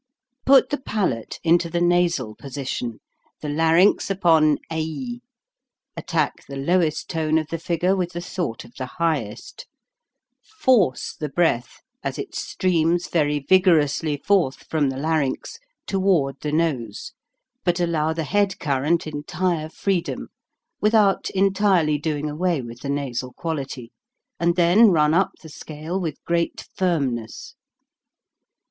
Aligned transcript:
Put 0.47 0.71
the 0.71 0.79
palate 0.81 1.39
into 1.43 1.69
the 1.69 1.79
nasal 1.79 2.33
position, 2.33 3.01
the 3.41 3.49
larynx 3.49 4.09
upon 4.09 4.57
#; 4.65 4.73
attack 5.95 6.43
the 6.47 6.55
lowest 6.57 7.07
tone 7.07 7.37
of 7.37 7.49
the 7.49 7.59
figure 7.59 7.95
with 7.95 8.13
the 8.13 8.19
thought 8.19 8.65
of 8.65 8.73
the 8.73 8.87
highest; 8.97 9.67
force 10.59 11.13
the 11.15 11.29
breath, 11.29 11.81
as 12.01 12.17
it 12.17 12.33
streams 12.33 13.09
very 13.09 13.37
vigorously 13.37 14.17
forth 14.17 14.63
from 14.67 14.89
the 14.89 14.97
larynx, 14.97 15.59
toward 15.85 16.35
the 16.41 16.51
nose, 16.51 17.13
but 17.63 17.79
allow 17.79 18.11
the 18.11 18.23
head 18.23 18.57
current 18.57 19.05
entire 19.05 19.69
freedom, 19.69 20.29
without 20.81 21.29
en 21.35 21.53
tirely 21.53 21.99
doing 21.99 22.27
away 22.27 22.59
with 22.59 22.79
the 22.79 22.89
nasal 22.89 23.33
quality; 23.33 23.91
and 24.39 24.55
then 24.55 24.89
run 24.89 25.13
up 25.13 25.29
the 25.43 25.49
scale 25.49 25.99
with 26.01 26.17
great 26.23 26.67
firmness. 26.75 27.53